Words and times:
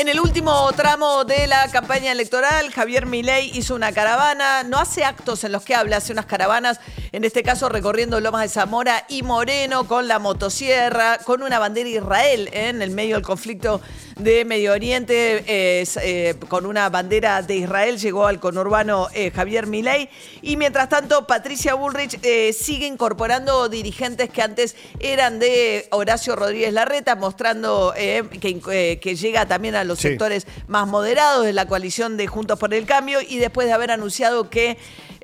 En 0.00 0.08
el 0.08 0.18
último 0.18 0.72
tramo 0.72 1.26
de 1.26 1.46
la 1.46 1.68
campaña 1.70 2.10
electoral, 2.10 2.72
Javier 2.72 3.04
Milei 3.04 3.50
hizo 3.54 3.74
una 3.74 3.92
caravana, 3.92 4.62
no 4.62 4.78
hace 4.78 5.04
actos 5.04 5.44
en 5.44 5.52
los 5.52 5.62
que 5.62 5.74
habla, 5.74 5.98
hace 5.98 6.14
unas 6.14 6.24
caravanas, 6.24 6.80
en 7.12 7.24
este 7.24 7.42
caso 7.42 7.68
recorriendo 7.68 8.20
Lomas 8.20 8.42
de 8.42 8.48
Zamora 8.48 9.04
y 9.08 9.22
Moreno 9.22 9.86
con 9.88 10.06
la 10.06 10.20
motosierra, 10.20 11.18
con 11.24 11.42
una 11.42 11.58
bandera 11.58 11.88
Israel 11.88 12.48
¿eh? 12.52 12.68
en 12.68 12.82
el 12.82 12.92
medio 12.92 13.16
del 13.16 13.24
conflicto 13.24 13.80
de 14.16 14.44
Medio 14.44 14.72
Oriente, 14.72 15.42
eh, 15.46 16.34
con 16.48 16.66
una 16.66 16.88
bandera 16.90 17.42
de 17.42 17.56
Israel, 17.56 17.98
llegó 17.98 18.26
al 18.26 18.38
conurbano 18.38 19.08
eh, 19.14 19.30
Javier 19.30 19.66
Milei. 19.66 20.10
Y 20.42 20.56
mientras 20.56 20.90
tanto, 20.90 21.26
Patricia 21.26 21.74
Bullrich 21.74 22.20
sigue 22.52 22.86
incorporando 22.86 23.68
dirigentes 23.70 24.28
que 24.28 24.42
antes 24.42 24.76
eran 25.00 25.38
de 25.38 25.88
Horacio 25.90 26.36
Rodríguez 26.36 26.72
Larreta, 26.74 27.16
mostrando 27.16 27.94
que, 27.96 28.98
que 29.00 29.16
llega 29.16 29.46
también 29.46 29.74
a 29.74 29.84
los 29.84 30.00
sectores 30.00 30.46
más 30.66 30.86
moderados 30.86 31.46
de 31.46 31.54
la 31.54 31.66
coalición 31.66 32.18
de 32.18 32.26
Juntos 32.26 32.58
por 32.58 32.74
el 32.74 32.84
Cambio 32.84 33.20
y 33.26 33.38
después 33.38 33.66
de 33.66 33.72
haber 33.72 33.90
anunciado 33.90 34.50
que 34.50 34.76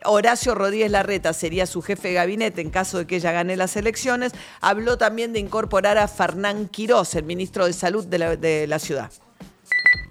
Horacio 0.06 0.54
Rodríguez 0.54 0.90
Larreta 0.90 1.32
sería 1.32 1.66
su 1.66 1.82
jefe 1.82 2.08
de 2.08 2.14
gabinete 2.14 2.60
en 2.60 2.70
caso 2.70 2.98
de 2.98 3.06
que 3.06 3.16
ella 3.16 3.32
gane 3.32 3.56
las 3.56 3.76
elecciones, 3.76 4.32
habló 4.60 4.98
también 4.98 5.32
de 5.32 5.40
incorporar 5.40 5.98
a 5.98 6.08
Fernán 6.08 6.68
Quirós, 6.68 7.14
el 7.14 7.24
ministro 7.24 7.66
de 7.66 7.72
Salud 7.72 8.04
de 8.06 8.66
la, 8.66 8.78
ciudad. 8.78 9.10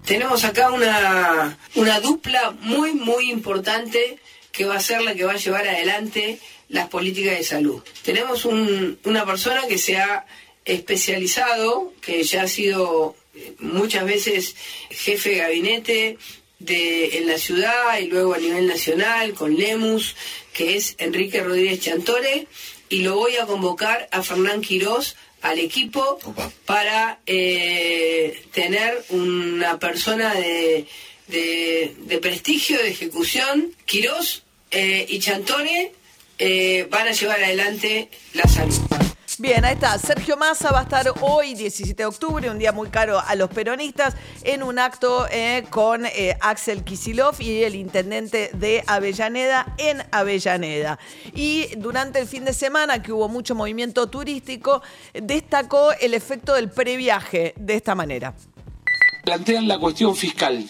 Tenemos 0.04 0.44
acá 0.44 0.70
una, 0.70 1.58
una 1.74 2.00
dupla 2.00 2.52
muy, 2.60 2.94
muy 2.94 3.30
importante 3.30 4.18
que 4.52 4.64
va 4.64 4.76
a 4.76 4.80
ser 4.80 5.02
la 5.02 5.14
que 5.14 5.24
va 5.24 5.32
a 5.32 5.36
llevar 5.36 5.66
adelante 5.68 6.38
las 6.68 6.88
políticas 6.88 7.38
de 7.38 7.44
salud. 7.44 7.82
Tenemos 8.02 8.44
una 8.44 9.24
persona 9.24 9.66
que 9.68 9.78
se 9.78 9.98
ha 9.98 10.26
especializado, 10.64 11.92
que 12.00 12.22
ya 12.24 12.42
ha 12.42 12.48
sido 12.48 13.14
muchas 13.58 14.04
veces 14.04 14.56
jefe 14.90 15.30
de 15.30 15.36
gabinete 15.36 16.18
de, 16.58 17.18
en 17.18 17.26
la 17.26 17.38
ciudad 17.38 17.98
y 17.98 18.06
luego 18.06 18.34
a 18.34 18.38
nivel 18.38 18.66
nacional 18.66 19.34
con 19.34 19.56
Lemus, 19.56 20.16
que 20.52 20.76
es 20.76 20.94
Enrique 20.98 21.42
Rodríguez 21.42 21.80
Chantore, 21.80 22.46
y 22.88 23.02
lo 23.02 23.16
voy 23.16 23.36
a 23.36 23.46
convocar 23.46 24.08
a 24.10 24.22
Fernán 24.22 24.60
Quirós 24.60 25.16
al 25.42 25.58
equipo 25.58 26.18
para 26.64 27.20
eh, 27.26 28.42
tener 28.52 29.04
una 29.10 29.78
persona 29.78 30.34
de, 30.34 30.86
de, 31.28 32.18
prestigio, 32.20 32.78
de 32.78 32.90
ejecución. 32.90 33.72
Quirós 33.84 34.42
eh, 34.70 35.06
y 35.08 35.18
Chantore 35.18 35.92
eh, 36.38 36.86
van 36.90 37.08
a 37.08 37.12
llevar 37.12 37.42
adelante 37.42 38.08
la 38.34 38.48
salud. 38.48 39.05
Bien, 39.38 39.66
ahí 39.66 39.74
está. 39.74 39.98
Sergio 39.98 40.38
Massa 40.38 40.72
va 40.72 40.80
a 40.80 40.82
estar 40.84 41.12
hoy, 41.20 41.54
17 41.54 41.94
de 41.94 42.06
octubre, 42.06 42.48
un 42.48 42.58
día 42.58 42.72
muy 42.72 42.88
caro 42.88 43.20
a 43.20 43.34
los 43.34 43.50
peronistas, 43.50 44.14
en 44.42 44.62
un 44.62 44.78
acto 44.78 45.26
eh, 45.30 45.64
con 45.68 46.06
eh, 46.06 46.38
Axel 46.40 46.84
Kisilov 46.84 47.34
y 47.40 47.62
el 47.64 47.74
intendente 47.74 48.48
de 48.54 48.82
Avellaneda 48.86 49.74
en 49.76 50.02
Avellaneda. 50.10 50.98
Y 51.34 51.66
durante 51.76 52.18
el 52.20 52.26
fin 52.26 52.46
de 52.46 52.54
semana, 52.54 53.02
que 53.02 53.12
hubo 53.12 53.28
mucho 53.28 53.54
movimiento 53.54 54.06
turístico, 54.06 54.80
destacó 55.12 55.92
el 55.92 56.14
efecto 56.14 56.54
del 56.54 56.70
previaje 56.70 57.52
de 57.58 57.74
esta 57.74 57.94
manera. 57.94 58.34
Plantean 59.22 59.68
la 59.68 59.78
cuestión 59.78 60.16
fiscal 60.16 60.66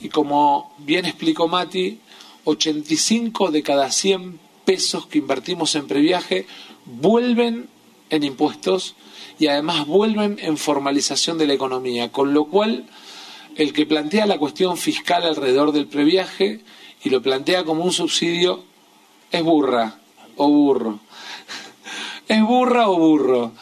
y 0.00 0.08
como 0.08 0.72
bien 0.78 1.04
explicó 1.06 1.48
Mati, 1.48 2.00
85 2.44 3.50
de 3.50 3.62
cada 3.64 3.90
100 3.90 4.38
pesos 4.64 5.06
que 5.06 5.18
invertimos 5.18 5.74
en 5.74 5.88
previaje 5.88 6.46
vuelven 6.84 7.73
en 8.10 8.24
impuestos 8.24 8.94
y 9.38 9.48
además 9.48 9.86
vuelven 9.86 10.38
en 10.40 10.56
formalización 10.56 11.38
de 11.38 11.46
la 11.46 11.54
economía, 11.54 12.12
con 12.12 12.34
lo 12.34 12.46
cual 12.46 12.86
el 13.56 13.72
que 13.72 13.86
plantea 13.86 14.26
la 14.26 14.38
cuestión 14.38 14.76
fiscal 14.76 15.24
alrededor 15.24 15.72
del 15.72 15.86
previaje 15.86 16.60
y 17.02 17.10
lo 17.10 17.22
plantea 17.22 17.64
como 17.64 17.84
un 17.84 17.92
subsidio 17.92 18.64
es 19.30 19.42
burra 19.42 19.98
o 20.36 20.48
burro. 20.48 21.00
es 22.28 22.42
burra 22.42 22.88
o 22.88 22.98
burro. 22.98 23.52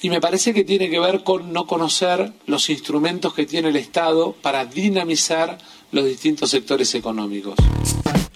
Y 0.00 0.10
me 0.10 0.20
parece 0.20 0.52
que 0.52 0.64
tiene 0.64 0.90
que 0.90 0.98
ver 0.98 1.22
con 1.22 1.52
no 1.52 1.66
conocer 1.66 2.32
los 2.46 2.70
instrumentos 2.70 3.34
que 3.34 3.46
tiene 3.46 3.68
el 3.68 3.76
Estado 3.76 4.32
para 4.32 4.64
dinamizar 4.66 5.58
los 5.92 6.04
distintos 6.04 6.50
sectores 6.50 6.94
económicos. 6.94 7.54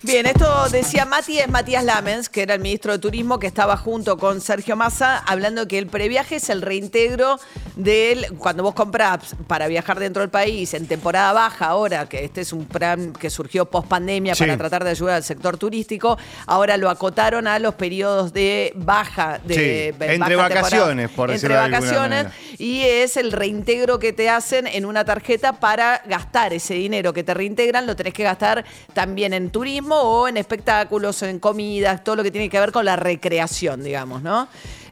Bien, 0.07 0.25
esto 0.25 0.69
decía 0.71 1.05
Mati, 1.05 1.41
es 1.41 1.49
Matías 1.49 1.83
Lamens, 1.83 2.29
que 2.29 2.43
era 2.43 2.55
el 2.55 2.61
ministro 2.61 2.93
de 2.93 3.01
Turismo, 3.01 3.41
que 3.41 3.49
estaba 3.49 3.77
junto 3.77 4.17
con 4.19 4.41
Sergio 4.41 4.77
Massa, 4.77 5.19
hablando 5.19 5.67
que 5.67 5.79
el 5.79 5.89
previaje 5.89 6.37
es 6.37 6.49
el 6.49 6.63
reintegro 6.63 7.41
del. 7.75 8.39
Cuando 8.39 8.63
vos 8.63 8.73
comprás 8.73 9.35
para 9.49 9.67
viajar 9.67 9.99
dentro 9.99 10.21
del 10.21 10.31
país 10.31 10.75
en 10.75 10.87
temporada 10.87 11.33
baja, 11.33 11.67
ahora 11.67 12.09
que 12.09 12.25
este 12.25 12.43
es 12.43 12.53
un 12.53 12.67
plan 12.67 13.15
que 13.15 13.31
surgió 13.31 13.65
post 13.65 13.89
pandemia 13.89 14.37
para 14.37 14.57
tratar 14.57 14.85
de 14.85 14.91
ayudar 14.91 15.17
al 15.17 15.25
sector 15.25 15.59
turístico, 15.59 16.17
ahora 16.47 16.77
lo 16.77 16.89
acotaron 16.89 17.49
a 17.49 17.59
los 17.59 17.75
periodos 17.75 18.33
de 18.33 18.73
baja. 18.77 19.41
De, 19.43 19.89
entre 19.89 20.37
vacaciones, 20.37 21.11
por 21.11 21.33
decirlo 21.33 21.57
Entre 21.57 21.79
vacaciones, 21.79 22.27
y 22.59 22.83
es 22.83 23.17
el 23.17 23.33
reintegro 23.33 23.99
que 23.99 24.13
te 24.13 24.31
hacen 24.31 24.69
en 24.69 24.85
una 24.85 25.05
tarjeta 25.05 25.55
para 25.55 26.01
gastar 26.07 26.53
ese 26.53 26.75
dinero 26.75 27.13
que 27.13 27.25
te 27.25 27.35
reintegran, 27.35 27.89
lo 27.89 27.97
tenés 27.97 28.15
que 28.15 28.23
gastar 28.23 28.65
también 28.95 29.35
en 29.35 29.51
turismo 29.51 29.96
o 30.03 30.29
en 30.29 30.37
espectáculos, 30.37 31.23
en 31.23 31.39
comidas, 31.39 32.05
todo 32.05 32.17
lo 32.17 32.23
que 32.23 32.31
tiene 32.31 32.49
que 32.49 32.61
ver 32.61 32.73
con 32.73 32.85
la 32.85 32.97
recreación, 32.97 33.83
digamos, 33.83 34.23
¿no? 34.23 34.49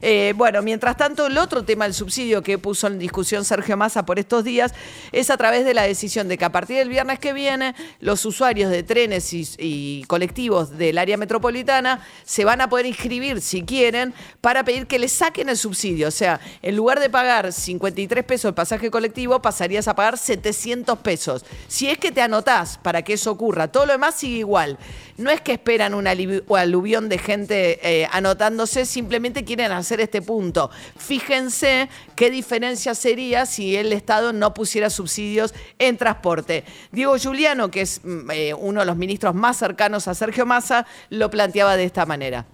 Eh, 0.07 0.33
bueno, 0.35 0.61
mientras 0.61 0.97
tanto, 0.97 1.25
el 1.25 1.37
otro 1.37 1.63
tema 1.63 1.85
del 1.85 1.95
subsidio 1.95 2.43
que 2.43 2.59
puso 2.59 2.85
en 2.85 2.99
discusión 2.99 3.43
Sergio 3.43 3.75
Massa 3.75 4.05
por 4.05 4.19
estos 4.19 4.43
días 4.43 4.71
es 5.11 5.31
a 5.31 5.37
través 5.37 5.65
de 5.65 5.73
la 5.73 5.81
decisión 5.81 6.27
de 6.27 6.37
que 6.37 6.45
a 6.45 6.51
partir 6.51 6.77
del 6.77 6.89
viernes 6.89 7.17
que 7.17 7.33
viene 7.33 7.73
los 8.01 8.23
usuarios 8.23 8.69
de 8.69 8.83
trenes 8.83 9.33
y, 9.33 10.03
colectivos 10.07 10.77
del 10.77 10.99
área 10.99 11.17
metropolitana 11.17 12.05
se 12.23 12.45
van 12.45 12.61
a 12.61 12.69
poder 12.69 12.85
inscribir 12.85 13.41
si 13.41 13.63
quieren 13.63 14.13
para 14.41 14.63
pedir 14.63 14.85
que 14.85 14.99
les 14.99 15.11
saquen 15.11 15.49
el 15.49 15.57
subsidio. 15.57 16.07
O 16.07 16.11
sea, 16.11 16.39
en 16.61 16.75
lugar 16.75 16.99
de 16.99 17.09
pagar 17.09 17.51
53 17.51 18.23
pesos 18.25 18.49
el 18.49 18.53
pasaje 18.53 18.91
colectivo, 18.91 19.41
pasarías 19.41 19.87
a 19.87 19.95
pagar 19.95 20.19
700 20.19 20.99
pesos. 20.99 21.45
Si 21.67 21.89
es 21.89 21.97
que 21.97 22.11
te 22.11 22.21
anotás 22.21 22.77
para 22.77 23.01
que 23.01 23.13
eso 23.13 23.31
ocurra, 23.31 23.69
todo 23.69 23.87
lo 23.87 23.93
demás 23.93 24.15
sigue 24.15 24.37
igual. 24.37 24.77
No 25.17 25.31
es 25.31 25.41
que 25.41 25.53
esperan 25.53 25.93
un 25.93 26.07
aluvión 26.07 27.09
de 27.09 27.17
gente 27.17 27.79
eh, 27.83 28.07
anotándose, 28.11 28.85
simplemente 28.85 29.43
quieren 29.43 29.71
hacer 29.71 30.01
este 30.01 30.21
punto. 30.21 30.69
Fíjense 30.97 31.89
qué 32.15 32.29
diferencia 32.29 32.95
sería 32.95 33.45
si 33.45 33.75
el 33.75 33.93
Estado 33.93 34.33
no 34.33 34.53
pusiera 34.53 34.89
subsidios 34.89 35.53
en 35.79 35.97
transporte. 35.97 36.63
Diego 36.91 37.17
Giuliano, 37.17 37.71
que 37.71 37.81
es 37.81 38.01
mm, 38.03 38.31
eh, 38.31 38.53
uno 38.53 38.81
de 38.81 38.85
los 38.85 38.97
ministros 38.97 39.35
más 39.35 39.57
cercanos 39.57 40.07
a 40.07 40.15
Sergio 40.15 40.45
Massa, 40.45 40.85
lo 41.09 41.29
planteaba 41.29 41.77
de 41.77 41.85
esta 41.85 42.05
manera 42.05 42.45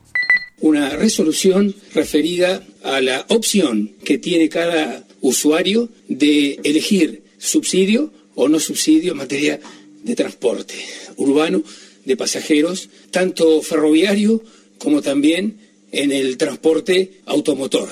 una 0.62 0.92
resolución 0.92 1.76
referida 1.94 2.64
a 2.84 3.02
la 3.02 3.26
opción 3.30 3.96
que 4.04 4.18
tiene 4.20 4.48
cada 4.48 5.06
usuario 5.22 5.90
de 6.08 6.60
elegir 6.64 7.24
subsidio 7.38 8.14
o 8.36 8.48
no 8.48 8.60
subsidio 8.60 9.12
en 9.12 9.18
materia 9.18 9.60
de 10.04 10.16
transporte 10.16 10.76
urbano 11.18 11.64
de 12.06 12.18
pasajeros, 12.18 12.90
tanto 13.12 13.62
ferroviario 13.62 14.44
como 14.78 15.02
también 15.02 15.58
en 15.92 16.12
el 16.12 16.38
transporte 16.38 17.22
automotor. 17.26 17.90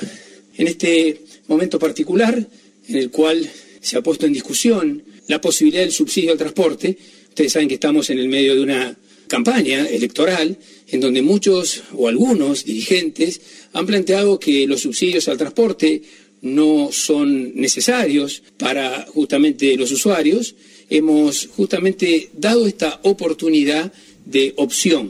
En 0.57 0.67
este 0.67 1.21
momento 1.47 1.79
particular, 1.79 2.47
en 2.87 2.95
el 2.95 3.09
cual 3.11 3.49
se 3.81 3.97
ha 3.97 4.01
puesto 4.01 4.25
en 4.25 4.33
discusión 4.33 5.03
la 5.27 5.39
posibilidad 5.39 5.83
del 5.83 5.91
subsidio 5.91 6.31
al 6.31 6.37
transporte, 6.37 6.97
ustedes 7.29 7.51
saben 7.51 7.67
que 7.67 7.75
estamos 7.75 8.09
en 8.09 8.19
el 8.19 8.27
medio 8.27 8.55
de 8.55 8.61
una 8.61 8.97
campaña 9.27 9.87
electoral 9.87 10.57
en 10.87 10.99
donde 10.99 11.21
muchos 11.21 11.83
o 11.93 12.07
algunos 12.07 12.65
dirigentes 12.65 13.39
han 13.73 13.85
planteado 13.85 14.39
que 14.39 14.65
los 14.65 14.81
subsidios 14.81 15.27
al 15.27 15.37
transporte 15.37 16.01
no 16.41 16.89
son 16.91 17.55
necesarios 17.55 18.43
para 18.57 19.05
justamente 19.13 19.75
los 19.77 19.91
usuarios, 19.91 20.55
hemos 20.89 21.49
justamente 21.55 22.29
dado 22.33 22.67
esta 22.67 22.99
oportunidad 23.03 23.91
de 24.25 24.53
opción. 24.57 25.07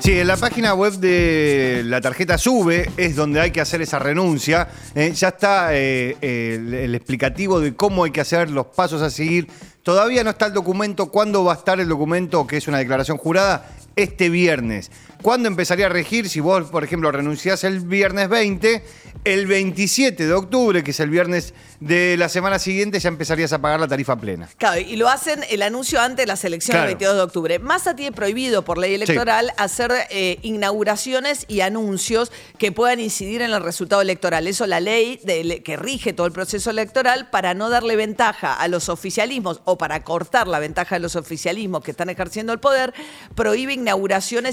Sí, 0.00 0.12
en 0.12 0.28
la 0.28 0.38
página 0.38 0.72
web 0.72 0.94
de 0.94 1.82
la 1.84 2.00
tarjeta 2.00 2.38
Sube 2.38 2.90
es 2.96 3.16
donde 3.16 3.38
hay 3.38 3.50
que 3.50 3.60
hacer 3.60 3.82
esa 3.82 3.98
renuncia. 3.98 4.68
Eh, 4.94 5.12
ya 5.14 5.28
está 5.28 5.76
eh, 5.76 6.16
el, 6.22 6.94
explicativo 6.94 7.60
de 7.60 7.74
cómo 7.74 8.04
hay 8.04 8.10
que 8.10 8.22
hacer 8.22 8.50
los 8.50 8.66
pasos 8.66 9.02
a 9.02 9.10
seguir 9.10 9.46
todavía 9.82 10.24
no 10.24 10.30
está 10.30 10.46
el 10.46 10.52
documento. 10.52 11.10
¿Cuándo 11.10 11.44
va 11.44 11.52
a 11.52 11.56
estar 11.56 11.80
el 11.80 11.88
documento, 11.88 12.46
que 12.46 12.56
es 12.56 12.68
una 12.68 12.78
declaración 12.78 13.18
jurada? 13.18 13.70
Este 14.02 14.30
viernes. 14.30 14.90
¿Cuándo 15.20 15.48
empezaría 15.48 15.84
a 15.84 15.88
regir? 15.90 16.30
Si 16.30 16.40
vos, 16.40 16.70
por 16.70 16.82
ejemplo, 16.82 17.12
renunciás 17.12 17.62
el 17.64 17.80
viernes 17.80 18.30
20, 18.30 18.82
el 19.24 19.46
27 19.46 20.26
de 20.26 20.32
octubre, 20.32 20.82
que 20.82 20.92
es 20.92 21.00
el 21.00 21.10
viernes 21.10 21.52
de 21.80 22.16
la 22.16 22.30
semana 22.30 22.58
siguiente, 22.58 22.98
ya 22.98 23.08
empezarías 23.10 23.52
a 23.52 23.60
pagar 23.60 23.80
la 23.80 23.88
tarifa 23.88 24.16
plena. 24.16 24.48
Claro, 24.56 24.80
y 24.80 24.96
lo 24.96 25.10
hacen 25.10 25.40
el 25.50 25.60
anuncio 25.60 26.00
antes 26.00 26.24
de 26.24 26.26
las 26.26 26.42
elecciones 26.46 26.76
Claro. 26.78 26.88
del 26.88 26.94
22 26.96 27.16
de 27.16 27.22
octubre. 27.22 27.58
Massa 27.58 27.94
tiene 27.94 28.12
prohibido 28.16 28.64
por 28.64 28.78
ley 28.78 28.94
electoral 28.94 29.52
hacer 29.58 29.92
eh, 30.08 30.38
inauguraciones 30.40 31.44
y 31.48 31.60
anuncios 31.60 32.32
que 32.56 32.72
puedan 32.72 32.98
incidir 33.00 33.42
en 33.42 33.50
el 33.52 33.62
resultado 33.62 34.00
electoral. 34.00 34.46
Eso 34.46 34.66
la 34.66 34.80
ley 34.80 35.20
de- 35.24 35.62
que 35.62 35.76
rige 35.76 36.14
todo 36.14 36.26
el 36.26 36.32
proceso 36.32 36.70
electoral 36.70 37.28
para 37.28 37.52
no 37.52 37.68
darle 37.68 37.96
ventaja 37.96 38.54
a 38.54 38.68
los 38.68 38.88
oficialismos 38.88 39.60
o 39.66 39.76
para 39.76 40.02
cortar 40.02 40.48
la 40.48 40.58
ventaja 40.60 40.94
de 40.94 41.00
los 41.00 41.14
oficialismos 41.14 41.82
que 41.84 41.90
están 41.90 42.08
ejerciendo 42.08 42.54
el 42.54 42.58
poder, 42.60 42.94
prohíbe 43.34 43.74
inauguraciones 43.74 43.89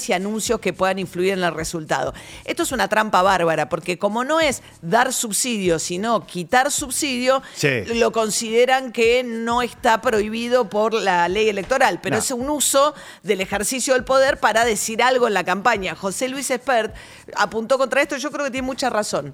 y 0.10 0.14
anuncios 0.14 0.60
que 0.60 0.74
puedan 0.74 1.00
influir 1.00 1.34
en 1.34 1.44
el 1.44 1.54
resultado. 1.54 2.14
Esto 2.46 2.64
es 2.64 2.72
una 2.72 2.88
trampa 2.88 3.22
bárbara, 3.22 3.70
porque 3.70 3.98
como 3.98 4.24
no 4.24 4.40
es 4.40 4.62
dar 4.82 5.14
subsidio, 5.14 5.80
sino 5.80 6.26
quitar 6.26 6.72
subsidio, 6.72 7.42
Sí. 7.56 7.86
lo 7.96 8.12
consideran 8.12 8.92
que 8.92 9.24
no 9.24 9.62
está 9.62 10.02
prohibido 10.02 10.70
por 10.70 10.94
la 10.94 11.28
ley 11.30 11.50
electoral, 11.50 12.00
pero 12.02 12.16
No. 12.16 12.22
es 12.22 12.32
un 12.32 12.50
uso 12.50 12.94
del 13.24 13.42
ejercicio 13.42 13.94
del 13.94 14.04
poder 14.04 14.40
para 14.40 14.66
decir 14.66 15.02
algo 15.04 15.28
en 15.28 15.34
la 15.34 15.44
campaña. 15.44 15.96
José 15.96 16.28
Luis 16.30 16.50
Espert 16.52 16.96
apuntó 17.36 17.78
contra 17.78 18.02
esto, 18.02 18.18
yo 18.18 18.32
creo 18.32 18.46
que 18.46 18.52
tiene 18.52 18.66
mucha 18.66 18.90
razón. 18.90 19.34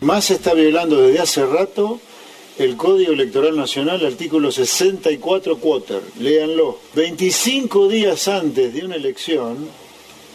Más 0.00 0.24
se 0.24 0.34
está 0.34 0.52
violando 0.54 1.00
desde 1.00 1.20
hace 1.20 1.46
rato 1.46 2.00
el 2.58 2.76
Código 2.76 3.12
Electoral 3.12 3.56
Nacional, 3.56 4.04
artículo 4.04 4.52
64 4.52 5.58
quater. 5.58 6.02
Léanlo. 6.20 6.78
25 6.94 7.88
días 7.88 8.28
antes 8.28 8.74
de 8.74 8.84
una 8.84 8.96
elección, 8.96 9.68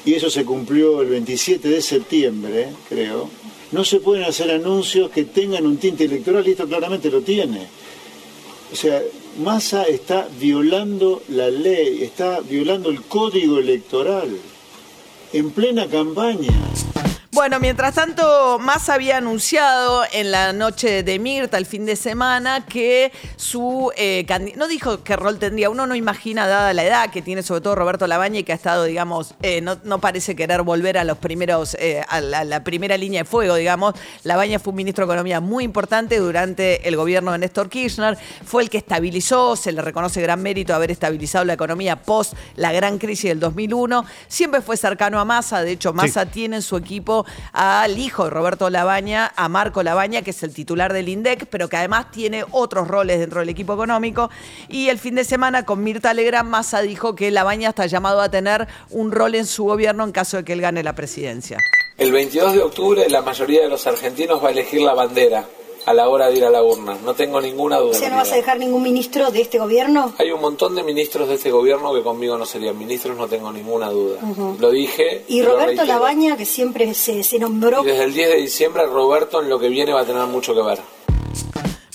y 0.06 0.14
eso 0.14 0.30
se 0.30 0.46
cumplió 0.46 1.02
el 1.02 1.10
27 1.10 1.68
de 1.68 1.81
septiembre, 1.81 2.69
creo, 2.90 3.30
no 3.72 3.84
se 3.84 4.00
pueden 4.00 4.24
hacer 4.24 4.50
anuncios 4.52 5.12
que 5.12 5.25
tengan 5.25 5.66
un 5.66 5.78
tinte 5.78 6.06
electoral, 6.06 6.48
y 6.48 6.52
esto 6.52 6.68
claramente 6.68 7.12
lo 7.12 7.22
tiene. 7.22 7.68
O 8.72 8.75
sea, 8.75 9.02
Massa 9.44 9.84
está 9.84 10.28
violando 10.40 11.22
la 11.30 11.50
ley, 11.50 12.04
está 12.04 12.40
violando 12.42 12.90
el 12.90 13.04
Código 13.04 13.60
Electoral 13.60 14.36
en 15.34 15.52
plena 15.52 15.88
campaña. 15.88 16.50
Bueno, 17.38 17.60
mientras 17.60 17.94
tanto, 17.94 18.57
Massa 18.57 18.95
había 18.95 19.18
anunciado 19.18 20.01
en 20.12 20.31
la 20.31 20.54
noche 20.54 21.04
de 21.04 21.19
Mirta, 21.19 21.60
el 21.60 21.68
fin 21.68 21.86
de 21.86 21.95
semana, 21.95 22.66
que 22.66 23.12
su 23.36 23.92
eh, 23.95 24.25
no 24.56 24.68
dijo 24.68 25.04
qué 25.04 25.16
rol 25.16 25.38
tendría. 25.38 25.69
Uno 25.69 25.86
no 25.86 25.94
imagina, 25.94 26.48
dada 26.48 26.74
la 26.74 26.84
edad 26.84 27.12
que 27.12 27.22
tiene 27.22 27.44
sobre 27.44 27.62
todo 27.62 27.75
Roberto 27.75 28.07
Labaña 28.07 28.39
y 28.39 28.44
que 28.44 28.54
ha 28.54 28.56
estado, 28.56 28.86
digamos, 28.86 29.36
eh, 29.44 29.62
no, 29.62 29.78
no 29.84 30.00
parece 30.00 30.36
querer 30.36 30.63
volver 30.63 30.98
a 30.98 31.04
los 31.04 31.19
primeros, 31.19 31.75
eh, 31.75 32.04
a 32.10 32.22
la, 32.22 32.44
la 32.44 32.63
primera 32.63 32.98
línea 32.98 33.22
de 33.22 33.25
fuego, 33.25 33.54
digamos. 33.54 33.94
Labaña 34.24 34.57
fue 34.57 34.72
un 34.72 34.78
ministro 34.78 35.06
de 35.06 35.13
Economía 35.13 35.39
muy 35.39 35.63
importante 35.63 36.18
durante 36.18 36.88
el 36.88 36.95
gobierno 36.95 37.34
de 37.34 37.38
Néstor 37.38 37.69
Kirchner. 37.69 38.18
Fue 38.45 38.63
el 38.63 38.72
que 38.72 38.80
estabilizó, 38.80 39.56
se 39.56 39.72
le 39.72 39.84
reconoce 39.84 40.24
gran 40.24 40.42
mérito 40.42 40.74
haber 40.74 40.89
estabilizado 40.89 41.45
la 41.45 41.54
economía 41.54 42.01
post 42.01 42.34
la 42.56 42.72
gran 42.72 42.98
crisis 42.98 43.30
del 43.30 43.39
2001. 43.39 44.06
Siempre 44.28 44.62
fue 44.62 44.75
cercano 44.75 45.19
a 45.19 45.25
Massa, 45.25 45.62
de 45.62 45.74
hecho, 45.74 45.94
Massa 45.94 46.25
tiene 46.25 46.56
en 46.56 46.62
su 46.63 46.75
equipo 46.75 47.26
al 47.53 47.97
hijo 47.97 48.29
Roberto 48.29 48.69
Labaña, 48.69 49.31
a 49.35 49.50
Marco 49.50 49.83
Labaña, 49.83 50.21
que 50.21 50.31
es 50.31 50.44
el 50.44 50.53
titular 50.53 50.94
del 50.94 51.09
INDEC, 51.09 51.47
pero 51.50 51.69
que 51.69 51.77
además 51.77 52.12
tiene 52.12 52.45
otros 52.51 52.88
roles 52.88 53.19
dentro 53.19 53.39
del 53.39 53.50
equipo 53.50 53.74
económico. 53.74 54.29
Y 54.69 54.89
el 54.89 55.00
fin 55.00 55.15
de 55.15 55.24
semana 55.24 55.63
con 55.63 55.83
Mirta 55.83 56.13
Legrand, 56.13 56.50
Massa 56.50 56.81
dijo 56.81 57.15
que 57.15 57.31
Labaña 57.31 57.69
está 57.69 57.85
llamado 57.85 58.21
a 58.21 58.29
tener 58.29 58.68
un 58.89 59.12
rol 59.12 59.35
en 59.35 59.45
su 59.45 59.65
gobierno 59.65 60.03
en 60.03 60.12
caso 60.12 60.38
de 60.38 60.44
que 60.44 60.53
él 60.53 60.62
gane 60.62 60.83
la 60.83 60.94
presidencia. 60.94 61.57
El 61.97 62.12
22 62.12 62.53
de 62.53 62.62
octubre 62.62 63.09
la 63.09 63.21
mayoría 63.21 63.62
de 63.62 63.69
los 63.69 63.88
argentinos 63.88 64.44
va 64.44 64.50
a 64.50 64.51
elegir 64.51 64.81
la 64.81 64.94
bandera 64.94 65.45
a 65.88 65.94
la 65.94 66.10
hora 66.10 66.28
de 66.28 66.36
ir 66.36 66.44
a 66.44 66.50
la 66.50 66.62
urna. 66.62 66.98
No 67.04 67.13
tengo 67.13 67.39
ninguna 67.39 67.78
duda. 67.78 67.92
O 67.92 67.94
sea, 67.94 68.10
¿no 68.10 68.18
vas 68.18 68.31
a 68.34 68.36
dejar 68.36 68.60
ningún 68.60 68.84
ministro 68.84 69.31
de 69.31 69.42
este 69.42 69.57
gobierno? 69.57 70.13
Hay 70.18 70.31
un 70.31 70.42
montón 70.42 70.75
de 70.75 70.84
ministros 70.84 71.30
de 71.30 71.36
este 71.36 71.50
gobierno 71.50 71.94
que 71.94 72.04
conmigo 72.04 72.38
no 72.38 72.45
serían 72.45 72.78
ministros, 72.78 73.16
no 73.16 73.28
tengo 73.28 73.54
ninguna 73.54 73.89
duda. 73.89 74.19
Lo 74.60 74.69
dije. 74.69 75.24
Y 75.30 75.42
Roberto. 75.42 75.86
Labaña, 75.86 76.36
que 76.36 76.45
siempre 76.45 76.94
se, 76.94 77.24
se 77.24 77.39
nombró 77.39 77.84
Y 77.84 77.88
desde 77.88 78.04
el 78.04 78.13
10 78.13 78.30
de 78.30 78.36
diciembre 78.36 78.86
Roberto 78.86 79.42
en 79.42 79.50
lo 79.50 79.57
que 79.57 79.69
viene 79.69 79.94
va 79.94 80.01
a 80.01 80.06
tener 80.06 80.25
mucho 80.25 80.54
que 80.54 80.62
ver. 80.62 80.80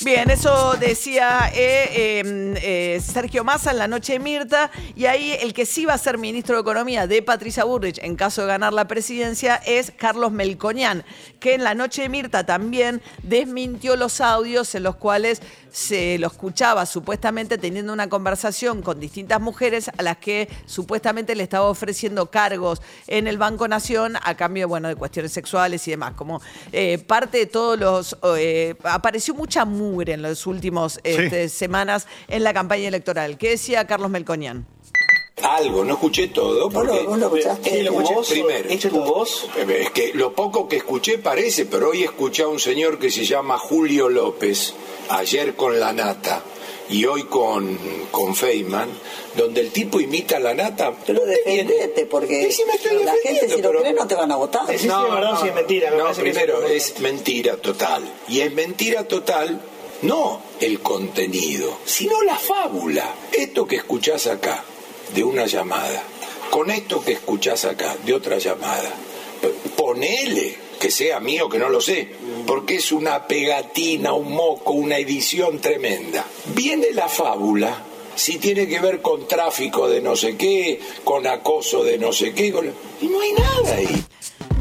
Bien, 0.04 0.30
eso 0.30 0.74
decía 0.80 1.48
eh, 1.54 1.88
eh, 1.92 2.54
eh, 2.62 3.00
Sergio 3.00 3.44
Massa 3.44 3.70
en 3.70 3.78
la 3.78 3.86
noche 3.86 4.14
de 4.14 4.18
Mirta, 4.18 4.68
y 4.96 5.06
ahí 5.06 5.36
el 5.40 5.54
que 5.54 5.64
sí 5.64 5.84
va 5.84 5.94
a 5.94 5.98
ser 5.98 6.18
ministro 6.18 6.56
de 6.56 6.62
Economía 6.62 7.06
de 7.06 7.22
Patricia 7.22 7.62
Burrich 7.62 7.98
en 8.02 8.16
caso 8.16 8.40
de 8.40 8.48
ganar 8.48 8.72
la 8.72 8.88
presidencia 8.88 9.56
es 9.64 9.92
Carlos 9.96 10.32
Melconian, 10.32 11.04
que 11.38 11.54
en 11.54 11.62
la 11.62 11.74
noche 11.74 12.02
de 12.02 12.08
Mirta 12.08 12.44
también 12.44 13.00
desmintió 13.22 13.94
los 13.94 14.20
audios 14.20 14.74
en 14.74 14.82
los 14.82 14.96
cuales 14.96 15.40
se 15.72 16.18
lo 16.18 16.28
escuchaba 16.28 16.86
supuestamente 16.86 17.58
teniendo 17.58 17.92
una 17.92 18.08
conversación 18.08 18.82
con 18.82 19.00
distintas 19.00 19.40
mujeres 19.40 19.90
a 19.96 20.02
las 20.02 20.18
que 20.18 20.48
supuestamente 20.66 21.34
le 21.34 21.42
estaba 21.42 21.66
ofreciendo 21.66 22.30
cargos 22.30 22.80
en 23.06 23.26
el 23.26 23.38
Banco 23.38 23.66
Nación 23.66 24.16
a 24.22 24.36
cambio 24.36 24.68
bueno, 24.68 24.88
de 24.88 24.96
cuestiones 24.96 25.32
sexuales 25.32 25.86
y 25.88 25.92
demás. 25.92 26.12
Como 26.14 26.40
eh, 26.72 26.98
parte 26.98 27.38
de 27.38 27.46
todos 27.46 27.78
los... 27.78 28.16
eh, 28.36 28.76
apareció 28.84 29.34
mucha 29.34 29.64
mugre 29.64 30.12
en 30.12 30.22
las 30.22 30.46
últimas 30.46 31.00
este, 31.02 31.48
semanas 31.48 32.06
en 32.28 32.44
la 32.44 32.52
campaña 32.52 32.88
electoral. 32.88 33.38
¿Qué 33.38 33.50
decía 33.50 33.86
Carlos 33.86 34.10
Melconian? 34.10 34.66
Algo, 35.42 35.84
no 35.84 35.94
escuché 35.94 36.28
todo. 36.28 36.70
Porque 36.70 37.00
vos 37.00 37.18
lo 37.18 37.26
escuchaste. 37.26 37.80
Es 37.80 37.86
¿Tu 37.86 37.92
tu 37.94 38.00
voz? 38.02 38.28
Primero, 38.28 38.68
¿Es 38.68 38.80
tu 38.80 38.90
voz? 39.00 39.46
Es 39.68 39.90
que 39.90 40.12
lo 40.14 40.32
poco 40.32 40.68
que 40.68 40.76
escuché 40.76 41.18
parece, 41.18 41.66
pero 41.66 41.90
hoy 41.90 42.04
escuché 42.04 42.42
a 42.42 42.48
un 42.48 42.60
señor 42.60 42.98
que 42.98 43.10
se 43.10 43.24
llama 43.24 43.58
Julio 43.58 44.08
López, 44.08 44.74
ayer 45.08 45.54
con 45.56 45.78
la 45.80 45.92
nata 45.92 46.42
y 46.88 47.04
hoy 47.06 47.22
con, 47.24 47.78
con 48.10 48.34
Feynman, 48.36 48.88
donde 49.36 49.62
el 49.62 49.70
tipo 49.70 49.98
imita 50.00 50.36
a 50.36 50.40
la 50.40 50.54
nata. 50.54 50.92
Pero 51.06 51.24
defendete, 51.24 52.06
porque 52.06 52.48
la 53.04 53.14
gente 53.22 53.48
si 53.48 53.62
lo 53.62 53.68
pero- 53.70 53.80
cree 53.80 53.92
no 53.94 54.06
te 54.06 54.14
van 54.14 54.30
a 54.30 54.36
votar. 54.36 54.70
Es 54.70 54.86
verdad, 54.86 55.38
sí, 55.40 55.48
es 55.48 55.54
mentira, 55.54 55.90
me 55.90 55.96
No, 55.96 56.12
que 56.12 56.20
primero 56.20 56.58
sí. 56.68 56.74
es 56.74 57.00
mentira 57.00 57.56
total. 57.56 58.02
Y 58.28 58.40
es 58.40 58.52
mentira 58.52 59.08
total 59.08 59.60
no 60.02 60.40
el 60.60 60.80
contenido, 60.80 61.78
sino 61.84 62.20
la 62.22 62.36
fábula. 62.36 63.14
Esto 63.32 63.66
que 63.66 63.76
escuchás 63.76 64.26
acá, 64.26 64.62
de 65.14 65.24
una 65.24 65.46
llamada, 65.46 66.02
con 66.50 66.70
esto 66.70 67.02
que 67.02 67.12
escuchás 67.12 67.64
acá, 67.64 67.96
de 68.04 68.14
otra 68.14 68.38
llamada, 68.38 68.90
ponele 69.76 70.56
que 70.80 70.90
sea 70.90 71.20
mío, 71.20 71.48
que 71.48 71.58
no 71.58 71.68
lo 71.68 71.80
sé, 71.80 72.08
porque 72.46 72.76
es 72.76 72.90
una 72.92 73.26
pegatina, 73.26 74.12
un 74.14 74.32
moco, 74.32 74.72
una 74.72 74.96
edición 74.98 75.60
tremenda. 75.60 76.26
Viene 76.54 76.88
la 76.92 77.08
fábula, 77.08 77.84
si 78.16 78.38
tiene 78.38 78.66
que 78.66 78.80
ver 78.80 79.00
con 79.00 79.28
tráfico 79.28 79.88
de 79.88 80.00
no 80.00 80.16
sé 80.16 80.36
qué, 80.36 80.80
con 81.04 81.26
acoso 81.26 81.84
de 81.84 81.98
no 81.98 82.12
sé 82.12 82.34
qué, 82.34 82.50
con- 82.52 82.72
y 83.00 83.06
no 83.06 83.20
hay 83.20 83.32
nada 83.32 83.76
ahí. 83.76 84.04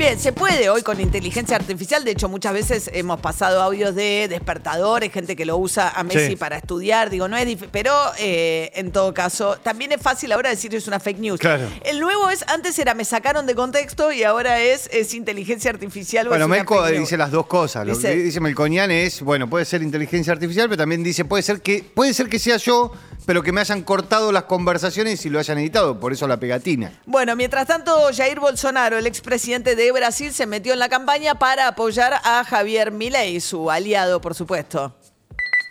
Bien, 0.02 0.20
se 0.20 0.34
puede 0.34 0.68
hoy 0.68 0.82
con 0.82 1.00
inteligencia 1.00 1.56
artificial. 1.56 2.04
De 2.04 2.10
hecho, 2.10 2.28
muchas 2.28 2.54
veces 2.54 2.90
hemos 2.92 3.22
pasado 3.22 3.62
audios 3.62 3.94
de 3.94 4.26
despertadores, 4.28 5.14
gente 5.14 5.36
que 5.36 5.46
lo 5.46 5.58
usa 5.58 5.90
a 5.92 6.04
Messi 6.04 6.30
Sí. 6.30 6.36
para 6.36 6.58
estudiar. 6.58 7.12
Digo, 7.12 7.28
no 7.28 7.38
es 7.38 7.46
difícil. 7.46 7.70
Pero 7.72 7.94
eh, 8.18 8.72
en 8.74 8.92
todo 8.92 9.14
caso, 9.14 9.58
también 9.62 9.92
es 9.92 10.02
fácil 10.02 10.32
ahora 10.32 10.50
decir 10.50 10.72
que 10.72 10.78
es 10.78 10.88
una 10.88 11.00
fake 11.00 11.20
news. 11.20 11.40
Claro. 11.40 11.70
El 11.84 12.00
nuevo 12.00 12.32
es, 12.32 12.44
antes 12.48 12.80
era 12.80 12.96
me 12.96 13.06
sacaron 13.06 13.46
de 13.46 13.54
contexto 13.54 14.12
y 14.12 14.24
ahora 14.24 14.60
es, 14.60 14.90
es 14.92 15.14
inteligencia 15.14 15.70
artificial. 15.70 16.28
Bueno, 16.30 16.48
Melco 16.48 16.84
dice 16.88 17.16
las 17.16 17.30
dos 17.30 17.46
cosas. 17.46 17.86
Lo 17.86 17.96
que 17.96 18.16
dice 18.16 18.40
Melconian 18.40 18.90
es, 18.90 19.22
bueno, 19.22 19.48
puede 19.48 19.66
ser 19.66 19.84
inteligencia 19.84 20.34
artificial, 20.34 20.68
pero 20.68 20.80
también 20.80 21.04
dice, 21.04 21.26
puede 21.26 21.44
ser 21.44 21.62
que, 21.62 21.84
puede 21.84 22.16
ser 22.16 22.28
que 22.28 22.40
sea 22.40 22.58
yo, 22.58 22.92
pero 23.26 23.44
que 23.44 23.52
me 23.52 23.62
hayan 23.62 23.84
cortado 23.84 24.32
las 24.32 24.44
conversaciones 24.44 25.26
y 25.26 25.30
lo 25.30 25.40
hayan 25.40 25.58
editado, 25.58 26.00
por 26.00 26.14
eso 26.14 26.28
la 26.28 26.38
pegatina. 26.38 26.92
Bueno, 27.06 27.36
mientras 27.36 27.68
tanto, 27.68 28.10
Jair 28.16 28.40
Bolsonaro, 28.40 28.98
el 28.98 29.08
expresidente 29.08 29.76
de 29.76 29.92
Brasil, 29.92 30.34
se 30.34 30.46
metió 30.46 30.74
en 30.74 30.80
la 30.80 30.90
campaña 30.90 31.36
para 31.36 31.68
apoyar 31.68 32.20
a 32.24 32.44
Javier 32.44 32.92
Milei, 32.92 33.40
su 33.40 33.70
aliado, 33.70 34.22
por 34.22 34.36
supuesto. 34.36 34.94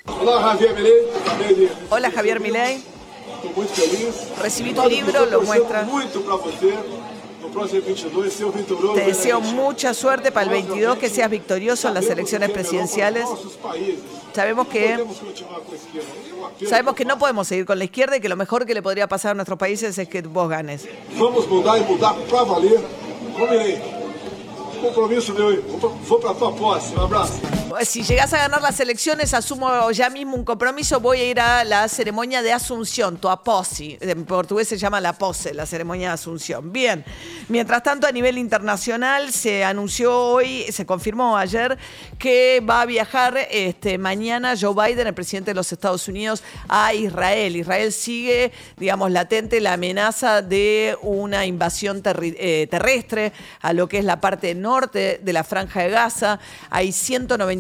Olá, 0.07 0.41
Javier 0.43 0.75
Milei. 0.75 1.69
Hola, 1.91 2.11
Javier 2.11 2.41
Milei. 2.41 2.83
Recibí 4.43 4.73
tu 4.75 4.87
libro, 4.89 5.27
lo 5.27 5.43
muestra. 5.43 5.83
muito 5.83 6.21
para 6.23 6.37
você. 6.37 6.75
No 7.41 7.49
próximo 7.49 7.83
22, 7.83 8.33
ser 8.33 8.47
vitorioso. 8.53 8.95
Te 8.95 9.05
deseo 9.07 9.41
mucha 9.41 9.95
suerte 9.95 10.31
para 10.31 10.45
el 10.45 10.51
22, 10.51 10.99
que 10.99 11.09
seas 11.09 11.31
victorioso 11.31 11.89
en 11.89 11.95
las 11.95 12.07
elecciones 12.07 12.51
presidenciales. 12.51 13.25
Sabemos 14.33 14.69
que, 14.69 15.05
sabemos 16.69 16.95
que 16.95 17.05
no 17.05 17.19
podemos 17.19 17.49
seguir 17.49 17.67
con 17.67 17.79
la 17.79 17.85
izquierda 17.85 18.17
y 18.17 18.21
que 18.21 18.29
lo 18.29 18.37
mejor 18.37 18.67
que 18.67 18.75
le 18.75 18.83
podría 18.83 19.09
pasar 19.09 19.33
a 19.33 19.35
nuestros 19.35 19.59
países 19.59 19.97
es 19.99 20.09
que 20.09 20.23
vos 20.23 20.49
ganes. 20.49 20.87
Vamos 21.19 21.49
mudar 21.49 21.79
e 21.79 21.81
mudar 21.83 22.15
para 22.31 22.45
valer. 22.45 22.81
Com 23.37 23.47
Milei. 23.47 23.81
Compromisso 24.81 25.35
meu. 25.35 25.63
Vou 25.63 26.21
para 26.21 26.35
tua 26.35 26.53
posse. 26.53 26.95
Um 26.97 27.03
abraço. 27.03 27.60
Si 27.83 28.03
llegás 28.03 28.33
a 28.35 28.39
ganar 28.39 28.61
las 28.61 28.81
elecciones, 28.81 29.33
asumo 29.33 29.91
ya 29.93 30.11
mismo 30.11 30.35
un 30.35 30.45
compromiso, 30.45 30.99
voy 30.99 31.21
a 31.21 31.25
ir 31.25 31.41
a 31.41 31.65
la 31.65 31.89
ceremonia 31.89 32.43
de 32.43 32.53
Asunción, 32.53 33.17
tu 33.17 33.29
aposi. 33.29 33.97
En 34.01 34.25
portugués 34.25 34.69
se 34.69 34.77
llama 34.77 35.01
la 35.01 35.13
pose, 35.13 35.55
la 35.55 35.67
ceremonia 35.67 36.09
de 36.09 36.15
Asunción. 36.15 36.73
Bien. 36.73 37.05
Mientras 37.49 37.83
tanto, 37.83 38.07
a 38.07 38.13
nivel 38.13 38.39
internacional 38.39 39.33
se 39.33 39.65
anunció 39.65 40.17
hoy, 40.19 40.65
se 40.71 40.85
confirmó 40.85 41.37
ayer 41.37 41.79
que 42.19 42.61
va 42.69 42.83
a 42.83 42.87
viajar 42.87 43.39
este, 43.51 43.99
mañana 43.99 44.55
Joe 44.61 44.75
Biden, 44.75 45.07
el 45.07 45.15
presidente 45.15 45.53
de 45.53 45.55
los 45.55 45.73
Estados 45.73 46.09
Unidos, 46.09 46.43
a 46.69 46.93
Israel. 46.93 47.57
Israel 47.57 47.93
sigue, 47.93 48.53
digamos, 48.77 49.11
latente 49.11 49.61
la 49.61 49.75
amenaza 49.75 50.43
de 50.43 50.97
una 51.03 51.47
invasión 51.47 52.03
eh, 52.05 52.67
terrestre 52.71 53.33
a 53.61 53.73
lo 53.73 53.89
que 53.89 53.99
es 53.99 54.05
la 54.05 54.21
parte 54.21 54.55
norte 54.55 55.21
de 55.23 55.33
la 55.33 55.45
franja 55.45 55.83
de 55.83 55.91
Gaza. 55.91 56.41
Hay 56.69 56.93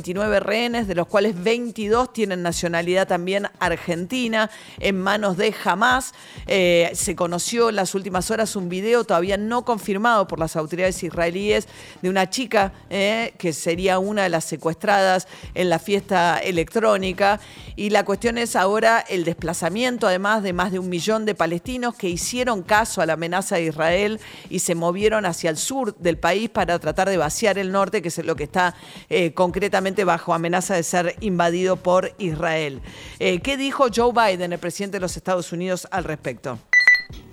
199 0.02 0.40
rehenes, 0.40 0.88
de 0.88 0.95
los 0.95 1.07
cuales 1.07 1.42
22 1.42 2.12
tienen 2.12 2.42
nacionalidad 2.42 3.07
también 3.07 3.49
argentina, 3.59 4.50
en 4.78 5.00
manos 5.00 5.37
de 5.37 5.54
Hamas. 5.64 6.14
Eh, 6.47 6.90
se 6.95 7.14
conoció 7.16 7.69
en 7.69 7.76
las 7.76 7.95
últimas 7.95 8.30
horas 8.30 8.57
un 8.57 8.69
video 8.69 9.04
todavía 9.04 9.37
no 9.37 9.64
confirmado 9.64 10.26
por 10.26 10.38
las 10.38 10.57
autoridades 10.57 11.02
israelíes 11.02 11.69
de 12.02 12.09
una 12.09 12.30
chica 12.30 12.73
eh, 12.88 13.35
que 13.38 13.52
sería 13.52 13.99
una 13.99 14.23
de 14.23 14.28
las 14.28 14.45
secuestradas 14.45 15.28
en 15.54 15.69
la 15.69 15.78
fiesta 15.78 16.38
electrónica. 16.38 17.40
Y 17.76 17.90
la 17.90 18.04
cuestión 18.04 18.38
es 18.38 18.57
ahora 18.57 19.00
el 19.00 19.25
desplazamiento, 19.25 20.07
además 20.07 20.42
de 20.42 20.52
más 20.52 20.73
de 20.73 20.78
un 20.78 20.88
millón 20.88 21.25
de 21.25 21.35
palestinos 21.35 21.95
que 21.95 22.09
hicieron 22.09 22.62
caso 22.62 23.00
a 23.00 23.07
la 23.07 23.14
amenaza 23.14 23.57
de 23.57 23.64
Israel 23.64 24.21
y 24.49 24.61
se 24.61 24.75
movieron 24.75 25.26
hacia 25.26 25.50
el 25.50 25.57
sur 25.57 25.97
del 25.97 26.19
país 26.19 26.50
para 26.50 26.78
tratar 26.78 27.09
de 27.09 27.16
vaciar 27.16 27.59
el 27.59 27.73
norte, 27.73 28.02
que 28.02 28.09
es 28.09 28.25
lo 28.25 28.37
que 28.37 28.45
está 28.45 28.75
eh, 29.09 29.33
concretamente 29.33 29.89
bajo 30.04 30.35
amenaza 30.35 30.75
de 30.75 30.82
ser 30.82 31.16
invadido 31.20 31.76
por 31.76 32.12
Israel. 32.18 32.80
Eh, 33.18 33.40
¿Qué 33.40 33.56
dijo 33.56 33.87
Joe 33.94 34.12
Biden, 34.12 34.52
el 34.52 34.59
presidente 34.59 34.97
de 34.97 35.00
los 35.00 35.16
Estados 35.16 35.52
Unidos, 35.52 35.87
al 35.90 36.04
respecto? 36.04 36.59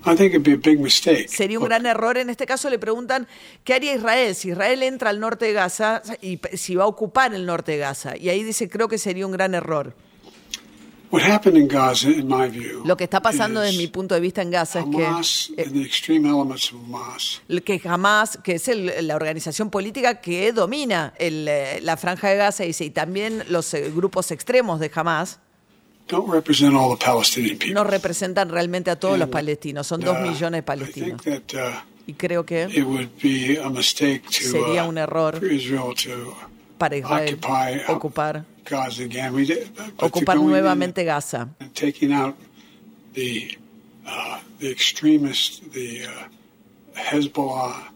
I 0.06 0.16
think 0.16 0.34
it'd 0.34 0.44
be 0.44 0.54
a 0.54 0.58
big 0.58 0.80
mistake. 0.80 1.28
Sería 1.28 1.60
un 1.60 1.66
gran 1.66 1.86
error. 1.86 2.18
En 2.18 2.30
este 2.30 2.46
caso 2.46 2.70
le 2.70 2.80
preguntan 2.80 3.28
qué 3.64 3.74
haría 3.74 3.94
Israel 3.94 4.36
si 4.36 4.50
Israel 4.50 4.84
entra 4.84 5.10
al 5.10 5.20
norte 5.20 5.46
de 5.46 5.54
Gaza 5.54 6.02
y 6.22 6.40
si 6.54 6.76
va 6.76 6.86
a 6.86 6.88
ocupar 6.88 7.34
el 7.34 7.46
norte 7.46 7.74
de 7.74 7.80
Gaza. 7.80 8.16
Y 8.18 8.30
ahí 8.30 8.44
dice, 8.44 8.70
creo 8.70 8.88
que 8.88 8.98
sería 8.98 9.26
un 9.26 9.34
gran 9.34 9.54
error. 9.54 9.96
Lo 12.86 12.98
que 12.98 13.04
está 13.06 13.22
pasando 13.22 13.62
desde 13.62 13.78
mi 13.78 13.88
punto 13.88 14.14
de 14.16 14.22
vista 14.22 14.42
en 14.42 14.52
Gaza 14.52 14.80
es 14.80 14.86
Hamas 14.86 15.52
and 15.58 15.74
the 15.74 15.82
extreme 15.82 16.28
elements 16.30 16.72
of 16.74 16.80
Hamas 16.84 17.42
que, 17.48 17.80
que 17.80 17.88
Hamas, 17.90 18.38
que 18.44 18.56
es 18.56 18.68
el- 18.68 19.08
la 19.08 19.16
organización 19.16 19.70
política 19.70 20.20
que 20.22 20.52
domina 20.52 21.14
el, 21.18 21.48
eh, 21.48 21.80
la 21.82 21.96
franja 21.98 22.30
de 22.30 22.36
Gaza, 22.38 22.64
dice, 22.64 22.86
y 22.86 22.90
también 22.90 23.44
los 23.50 23.74
eh, 23.74 23.92
grupos 23.96 24.32
extremos 24.32 24.80
de 24.80 24.92
Hamas, 24.94 25.40
don't 26.08 26.30
represent 26.32 26.74
all 26.76 26.98
the 26.98 27.06
Palestinian 27.06 27.58
people. 27.58 27.74
no 27.74 27.84
representan 27.84 28.50
realmente 28.50 28.90
a 28.92 28.98
todos 28.98 29.18
los 29.20 29.30
palestinos. 29.30 29.88
Son 29.88 30.00
dos 30.02 30.18
uh, 30.18 30.22
millones 30.22 30.52
de 30.52 30.58
I 30.60 30.62
palestinos. 30.62 31.22
think 31.22 31.46
that 31.48 31.74
uh, 31.74 31.84
Y 32.10 32.14
creo 32.14 32.46
que 32.46 32.64
it 32.74 32.86
would 32.86 33.10
be 33.22 33.60
a 33.62 33.70
mistake 33.70 34.22
to 34.24 34.32
sería 34.32 34.86
uh, 34.86 34.90
un 34.90 34.98
error 34.98 35.42
para 36.78 36.96
Israel 36.96 37.34
occupy 37.42 37.92
ocupar, 37.92 38.46
Gaza 38.68 39.04
again. 39.04 39.34
We 39.34 39.46
did, 39.46 39.70
uh, 39.80 39.90
taking 41.74 42.12
out 42.12 42.38
the, 43.14 43.58
uh, 44.06 44.42
the 44.60 44.70
extremist, 44.72 45.72
the 45.72 46.06
uh, 46.06 46.28
Hezbollah 46.96 47.88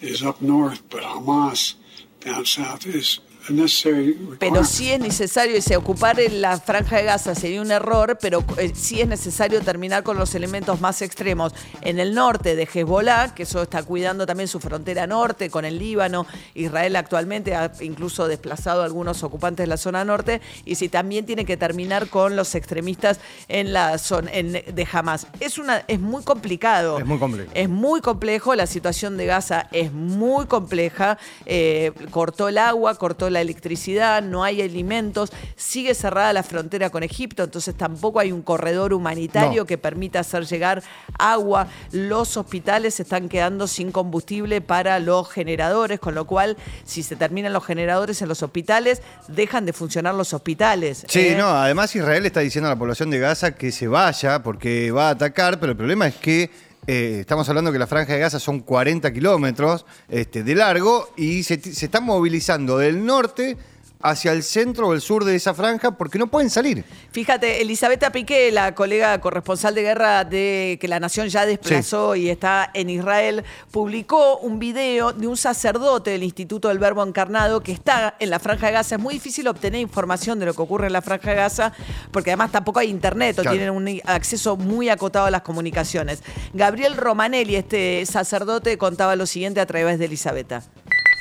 is 0.00 0.22
up 0.22 0.40
north, 0.42 0.82
but 0.90 1.02
Hamas 1.02 1.74
down 2.20 2.44
south 2.44 2.86
is 2.86 3.20
Pero 3.46 4.30
requirement. 4.30 4.66
sí 4.66 4.90
es 4.92 5.00
necesario, 5.00 5.54
dice, 5.54 5.76
ocupar 5.76 6.16
la 6.30 6.58
franja 6.58 6.96
de 6.96 7.04
Gaza 7.04 7.34
sería 7.34 7.60
un 7.60 7.70
error, 7.70 8.16
pero 8.20 8.42
eh, 8.58 8.72
sí 8.74 9.00
es 9.00 9.08
necesario 9.08 9.60
terminar 9.60 10.02
con 10.02 10.16
los 10.16 10.34
elementos 10.34 10.80
más 10.80 11.02
extremos. 11.02 11.52
En 11.82 11.98
el 11.98 12.14
norte 12.14 12.56
de 12.56 12.64
Hezbollah, 12.72 13.34
que 13.34 13.42
eso 13.42 13.62
está 13.62 13.82
cuidando 13.82 14.26
también 14.26 14.48
su 14.48 14.60
frontera 14.60 15.06
norte 15.06 15.50
con 15.50 15.64
el 15.64 15.78
Líbano, 15.78 16.26
Israel 16.54 16.96
actualmente 16.96 17.54
ha 17.54 17.70
incluso 17.80 18.28
desplazado 18.28 18.82
a 18.82 18.84
algunos 18.86 19.22
ocupantes 19.22 19.64
de 19.64 19.68
la 19.68 19.76
zona 19.76 20.04
norte, 20.04 20.40
y 20.64 20.76
si 20.76 20.88
también 20.88 21.26
tiene 21.26 21.44
que 21.44 21.56
terminar 21.56 22.08
con 22.08 22.36
los 22.36 22.54
extremistas 22.54 23.18
en 23.48 23.72
la 23.72 23.98
zona 23.98 24.30
en- 24.32 24.52
de 24.52 24.88
Hamas. 24.90 25.26
Es, 25.40 25.58
una, 25.58 25.84
es 25.88 26.00
muy 26.00 26.22
complicado. 26.22 26.98
Es 26.98 27.04
muy 27.06 27.18
complejo. 27.18 27.50
Es 27.54 27.68
muy 27.68 28.00
complejo, 28.00 28.54
la 28.54 28.66
situación 28.66 29.16
de 29.16 29.26
Gaza 29.26 29.68
es 29.72 29.92
muy 29.92 30.46
compleja. 30.46 31.18
Eh, 31.46 31.92
cortó 32.10 32.48
el 32.48 32.58
agua, 32.58 32.94
cortó 32.96 33.28
la 33.34 33.42
electricidad, 33.42 34.22
no 34.22 34.42
hay 34.42 34.62
alimentos, 34.62 35.30
sigue 35.56 35.94
cerrada 35.94 36.32
la 36.32 36.42
frontera 36.42 36.88
con 36.88 37.02
Egipto, 37.02 37.44
entonces 37.44 37.74
tampoco 37.76 38.20
hay 38.20 38.32
un 38.32 38.40
corredor 38.42 38.94
humanitario 38.94 39.62
No. 39.62 39.66
que 39.66 39.76
permita 39.76 40.20
hacer 40.20 40.46
llegar 40.46 40.82
agua. 41.18 41.68
Los 41.92 42.36
hospitales 42.38 42.98
están 43.00 43.28
quedando 43.28 43.66
sin 43.66 43.92
combustible 43.92 44.60
para 44.62 44.98
los 44.98 45.28
generadores, 45.30 46.00
con 46.00 46.14
lo 46.14 46.26
cual, 46.26 46.56
si 46.84 47.02
se 47.02 47.16
terminan 47.16 47.52
los 47.52 47.64
generadores 47.64 48.22
en 48.22 48.28
los 48.28 48.42
hospitales, 48.42 49.02
dejan 49.28 49.66
de 49.66 49.72
funcionar 49.72 50.14
los 50.14 50.32
hospitales. 50.32 51.04
Sí, 51.08 51.28
¿eh? 51.28 51.36
no, 51.36 51.48
además 51.48 51.94
Israel 51.94 52.24
está 52.24 52.40
diciendo 52.40 52.68
a 52.68 52.72
la 52.72 52.78
población 52.78 53.10
de 53.10 53.18
Gaza 53.18 53.54
que 53.54 53.70
se 53.72 53.88
vaya 53.88 54.42
porque 54.42 54.90
va 54.90 55.08
a 55.08 55.10
atacar, 55.10 55.60
pero 55.60 55.72
el 55.72 55.76
problema 55.76 56.06
es 56.06 56.14
que 56.14 56.50
eh, 56.86 57.18
estamos 57.20 57.48
hablando 57.48 57.72
que 57.72 57.78
la 57.78 57.86
franja 57.86 58.12
de 58.12 58.20
Gaza 58.20 58.38
son 58.38 58.60
40 58.60 59.12
kilómetros 59.12 59.86
este, 60.08 60.42
de 60.42 60.54
largo 60.54 61.08
y 61.16 61.42
se, 61.42 61.60
se 61.60 61.86
están 61.86 62.04
movilizando 62.04 62.78
del 62.78 63.04
norte 63.04 63.56
hacia 64.04 64.32
el 64.32 64.42
centro 64.42 64.88
o 64.88 64.92
el 64.92 65.00
sur 65.00 65.24
de 65.24 65.34
esa 65.34 65.54
franja 65.54 65.92
porque 65.92 66.18
no 66.18 66.26
pueden 66.26 66.50
salir. 66.50 66.84
Fíjate, 67.10 67.62
Elisabetta 67.62 68.12
Piqué, 68.12 68.52
la 68.52 68.74
colega 68.74 69.18
corresponsal 69.18 69.74
de 69.74 69.82
guerra 69.82 70.24
de 70.24 70.76
que 70.78 70.88
la 70.88 71.00
Nación 71.00 71.28
ya 71.28 71.46
desplazó 71.46 72.14
y 72.14 72.28
está 72.28 72.70
en 72.74 72.90
Israel, 72.90 73.44
publicó 73.70 74.36
un 74.38 74.58
video 74.58 75.14
de 75.14 75.26
un 75.26 75.38
sacerdote 75.38 76.10
del 76.10 76.22
Instituto 76.22 76.68
del 76.68 76.78
Verbo 76.78 77.02
Encarnado 77.02 77.62
que 77.62 77.72
está 77.72 78.14
en 78.18 78.28
la 78.28 78.38
Franja 78.38 78.66
de 78.66 78.72
Gaza. 78.74 78.96
Es 78.96 79.00
muy 79.00 79.14
difícil 79.14 79.48
obtener 79.48 79.80
información 79.80 80.38
de 80.38 80.46
lo 80.46 80.52
que 80.54 80.60
ocurre 80.60 80.86
en 80.88 80.92
la 80.92 81.00
Franja 81.02 81.30
de 81.30 81.36
Gaza 81.36 81.72
porque 82.12 82.30
además 82.30 82.52
tampoco 82.52 82.80
hay 82.80 82.90
internet 82.90 83.38
o 83.38 83.42
Claro. 83.42 83.56
tienen 83.56 83.70
un 83.74 84.00
acceso 84.04 84.56
muy 84.56 84.90
acotado 84.90 85.24
a 85.24 85.30
las 85.30 85.40
comunicaciones. 85.42 86.22
Gabriel 86.52 86.96
Romanelli, 86.96 87.56
este 87.56 88.04
sacerdote, 88.04 88.76
contaba 88.76 89.16
lo 89.16 89.24
siguiente 89.24 89.60
a 89.60 89.66
través 89.66 89.98
de 89.98 90.04
Elisabetta. 90.04 90.62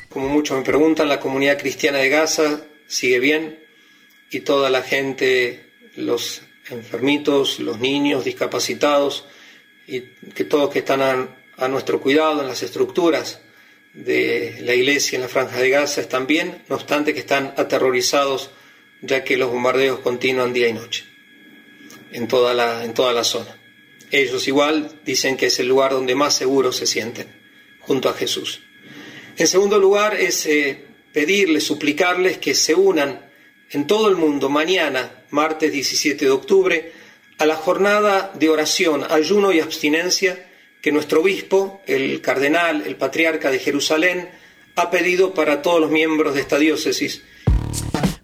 Como 0.09 0.27
muchos 0.27 0.57
me 0.57 0.63
preguntan, 0.63 1.07
la 1.07 1.19
comunidad 1.19 1.57
cristiana 1.57 1.97
de 1.99 2.09
Gaza 2.09 2.43
sigue 2.93 3.19
bien 3.19 3.59
y 4.29 4.41
toda 4.41 4.69
la 4.69 4.83
gente, 4.83 5.71
los 5.95 6.43
enfermitos, 6.69 7.59
los 7.59 7.79
niños 7.79 8.23
discapacitados 8.23 9.25
y 9.87 10.01
que 10.35 10.43
todos 10.43 10.69
que 10.69 10.79
están 10.79 11.01
a, 11.01 11.67
nuestro 11.67 11.99
cuidado 11.99 12.41
en 12.41 12.47
las 12.47 12.63
estructuras 12.63 13.41
de 13.93 14.57
la 14.61 14.73
iglesia 14.73 15.15
en 15.15 15.23
la 15.23 15.27
franja 15.27 15.59
de 15.59 15.69
Gaza 15.69 16.01
están 16.01 16.25
bien, 16.27 16.63
no 16.67 16.75
obstante 16.75 17.13
que 17.13 17.19
están 17.19 17.53
aterrorizados 17.57 18.51
ya 19.01 19.23
que 19.23 19.37
los 19.37 19.51
bombardeos 19.51 19.99
continúan 19.99 20.53
día 20.53 20.67
y 20.67 20.73
noche 20.73 21.05
en 22.11 22.27
toda 22.27 22.53
la, 22.53 22.85
en 22.85 22.93
toda 22.93 23.11
la 23.13 23.23
zona. 23.23 23.59
Ellos 24.11 24.47
igual 24.47 24.99
dicen 25.03 25.35
que 25.35 25.47
es 25.47 25.59
el 25.59 25.67
lugar 25.67 25.91
donde 25.91 26.15
más 26.15 26.35
seguros 26.35 26.77
se 26.77 26.85
sienten, 26.85 27.27
junto 27.79 28.09
a 28.09 28.13
Jesús. 28.13 28.61
En 29.35 29.47
segundo 29.47 29.79
lugar, 29.79 30.15
es 30.15 30.45
eh, 30.45 30.85
pedirles, 31.13 31.63
suplicarles 31.63 32.39
que 32.39 32.53
se 32.55 32.75
unan 32.75 33.31
en 33.71 33.87
todo 33.87 34.09
el 34.09 34.15
mundo 34.15 34.49
mañana, 34.49 35.23
martes 35.29 35.71
17 35.71 36.25
de 36.25 36.31
octubre, 36.31 36.91
a 37.37 37.45
la 37.45 37.55
jornada 37.55 38.31
de 38.33 38.49
oración, 38.49 39.05
ayuno 39.09 39.51
y 39.51 39.59
abstinencia 39.59 40.49
que 40.81 40.91
nuestro 40.91 41.21
obispo, 41.21 41.81
el 41.87 42.19
cardenal, 42.21 42.83
el 42.85 42.97
patriarca 42.97 43.49
de 43.49 43.59
Jerusalén, 43.59 44.29
ha 44.75 44.91
pedido 44.91 45.33
para 45.33 45.61
todos 45.61 45.79
los 45.79 45.91
miembros 45.91 46.33
de 46.33 46.41
esta 46.41 46.57
diócesis 46.57 47.23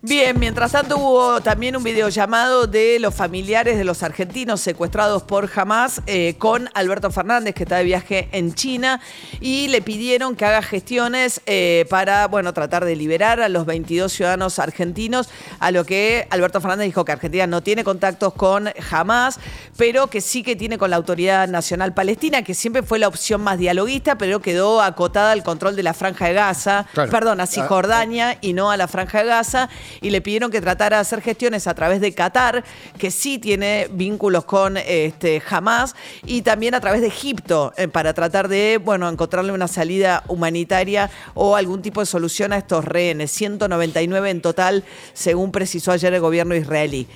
Bien, 0.02 0.40
mientras 0.40 0.72
tanto 0.72 0.98
hubo 0.98 1.42
también 1.42 1.76
un 1.76 1.84
videollamado 1.84 2.68
de 2.68 3.00
los 3.02 3.14
familiares 3.14 3.78
de 3.78 3.84
los 3.84 4.02
argentinos 4.02 4.62
secuestrados 4.62 5.24
por 5.24 5.50
Hamas 5.54 6.02
eh, 6.08 6.36
con 6.38 6.70
Alberto 6.74 7.12
Fernández, 7.12 7.54
que 7.54 7.64
está 7.64 7.76
de 7.80 7.84
viaje 7.84 8.30
en 8.32 8.54
China, 8.56 9.02
y 9.42 9.68
le 9.68 9.82
pidieron 9.82 10.38
que 10.38 10.46
haga 10.46 10.62
gestiones 10.62 11.42
eh, 11.48 11.86
para, 11.90 12.28
bueno, 12.30 12.54
tratar 12.54 12.86
de 12.86 12.96
liberar 12.96 13.42
a 13.42 13.50
los 13.50 13.66
22 13.66 14.10
ciudadanos 14.14 14.58
argentinos, 14.58 15.28
a 15.60 15.70
lo 15.72 15.84
que 15.84 16.28
Alberto 16.30 16.62
Fernández 16.62 16.86
dijo 16.86 17.04
que 17.04 17.12
Argentina 17.12 17.46
no 17.46 17.62
tiene 17.62 17.84
contactos 17.84 18.34
con 18.36 18.70
Hamas, 18.92 19.38
pero 19.76 20.08
que 20.08 20.22
sí 20.22 20.44
que 20.44 20.56
tiene 20.56 20.78
con 20.78 20.92
la 20.92 20.96
Autoridad 20.96 21.46
Nacional 21.50 21.94
Palestina, 21.94 22.42
que 22.42 22.54
siempre 22.54 22.84
fue 22.84 23.00
la 23.00 23.10
opción 23.10 23.42
más 23.42 23.58
dialoguista, 23.60 24.18
pero 24.18 24.40
quedó 24.40 24.82
acotada 24.82 25.34
al 25.34 25.44
control 25.44 25.76
de 25.76 25.84
la 25.84 25.94
Franja 25.94 26.28
de 26.28 26.36
Gaza, 26.36 26.86
Claro. 26.94 27.12
perdón, 27.12 27.42
a 27.42 27.44
Ah, 27.44 27.48
Cisjordania 27.48 28.38
y 28.40 28.54
no 28.54 28.72
a 28.72 28.78
la 28.78 28.88
Franja 28.88 29.18
de 29.24 29.26
Gaza 29.26 29.70
y 30.02 30.10
le 30.10 30.22
pidieron 30.22 30.52
que 30.52 30.62
tratara 30.62 30.98
de 30.98 31.02
hacer 31.02 31.22
gestiones 31.22 31.68
a 31.68 31.74
través 31.74 32.02
de 32.02 32.14
Qatar, 32.14 32.64
que 32.98 33.12
sí 33.12 33.40
tiene 33.40 33.88
vínculos 33.92 34.46
con 34.46 34.78
este, 34.78 35.42
Hamas, 35.50 35.96
y 36.26 36.42
también 36.42 36.76
a 36.76 36.82
través 36.82 37.02
de 37.02 37.08
Egipto, 37.08 37.74
eh, 37.78 37.88
para 37.88 38.14
tratar 38.14 38.48
de, 38.48 38.80
bueno, 38.84 39.10
encontrarle 39.10 39.52
una 39.52 39.68
salida 39.68 40.24
humanitaria 40.28 41.10
o 41.34 41.56
algún 41.56 41.82
tipo 41.82 42.00
de 42.00 42.06
solución 42.06 42.54
a 42.54 42.58
estos 42.58 42.86
rehenes. 42.86 43.32
199 43.32 44.30
en 44.30 44.42
total, 44.42 44.84
según 45.14 45.52
precisó 45.52 45.92
ayer 45.92 46.14
el 46.14 46.22
gobierno 46.22 46.56
israelí. 46.56 47.08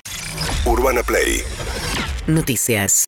Urbana 0.64 1.02
Play. 1.02 1.42
Noticias. 2.26 3.02